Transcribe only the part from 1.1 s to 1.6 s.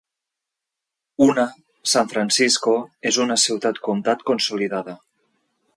Una,